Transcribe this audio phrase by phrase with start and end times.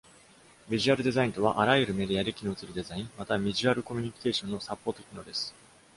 [0.67, 5.53] ビジュアルデザインとは、あらゆるメディアで機能するデザイン、またはビジュアルコミュニケーションのサポート機能です。